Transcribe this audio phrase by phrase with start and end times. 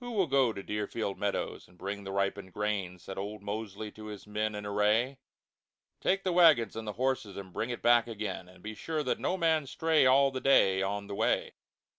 [0.00, 4.04] "Who will go to Deerfield Meadows and bring the ripened Grain?" Said old Mosely to
[4.08, 5.16] his men in Array.
[5.98, 9.18] "Take the Wagons and the Horses, and bring it back again; But be sure that
[9.18, 11.54] no Man stray All the Day, on the Way."